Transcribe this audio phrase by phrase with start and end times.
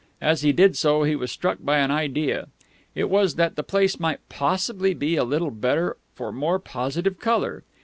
[0.19, 2.47] As he did so, he was struck by an idea.
[2.95, 7.61] It was that the place might possibly be a little better for more positive colour.